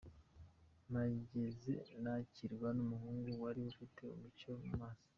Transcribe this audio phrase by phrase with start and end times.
[0.89, 5.05] Mpageze nakirwa n’umuhungu wari ufite umucyo ku maso.